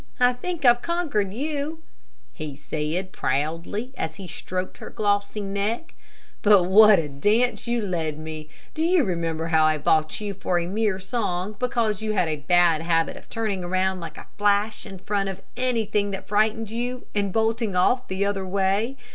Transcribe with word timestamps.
I 0.19 0.33
think 0.33 0.65
I've 0.65 0.81
conquered 0.81 1.31
you," 1.31 1.83
he 2.33 2.55
said, 2.55 3.11
proudly, 3.11 3.93
as 3.95 4.15
he 4.15 4.27
stroked 4.27 4.79
her 4.79 4.89
glossy 4.89 5.41
neck; 5.41 5.93
"but 6.41 6.63
what 6.63 6.97
a 6.97 7.07
dance 7.07 7.67
you 7.67 7.83
led 7.83 8.17
me. 8.17 8.49
Do 8.73 8.81
you 8.83 9.03
remember 9.03 9.49
how 9.49 9.63
I 9.63 9.77
bought 9.77 10.19
you 10.19 10.33
for 10.33 10.57
a 10.57 10.65
mere 10.65 10.97
song, 10.97 11.55
because 11.59 12.01
you 12.01 12.13
had 12.13 12.27
a 12.29 12.37
bad 12.37 12.81
habit 12.81 13.15
of 13.15 13.29
turning 13.29 13.63
around 13.63 13.99
like 13.99 14.17
a 14.17 14.25
flash 14.39 14.87
in 14.87 14.97
front 14.97 15.29
of 15.29 15.43
anything 15.55 16.09
that 16.09 16.27
frightened 16.27 16.71
you, 16.71 17.05
and 17.13 17.31
bolting 17.31 17.75
off 17.75 18.07
the 18.07 18.25
other 18.25 18.43
way? 18.43 18.97